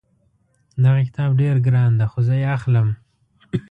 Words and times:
دغه 0.83 0.99
کتاب 1.07 1.29
ډېر 1.41 1.55
ګران 1.67 1.91
ده 1.99 2.05
خو 2.11 2.19
زه 2.27 2.33
یې 2.41 2.47
اخلم 2.57 2.87